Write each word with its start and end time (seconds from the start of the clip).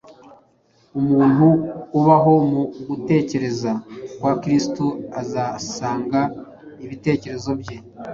Umuntu 0.99 1.47
ubaho 1.99 2.33
mu 2.51 2.61
gutekereza 2.87 3.71
kwa 4.19 4.33
Kristo 4.41 4.85
azasanga 5.21 6.21
ibitekerezo 6.85 7.51
bye 7.61 7.77